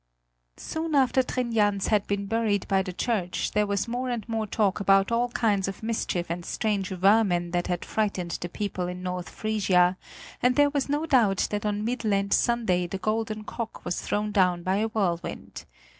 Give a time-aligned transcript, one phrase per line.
[0.57, 4.47] Soon after Trin Jans had been buried by the church, there was more and more
[4.47, 9.03] talk about all kinds of mischief and strange vermin that had frightened the people in
[9.03, 9.97] North Frisia,
[10.41, 14.31] and there was no doubt that on mid Lent Sunday the golden cock was thrown
[14.31, 15.65] down by a whirlwind.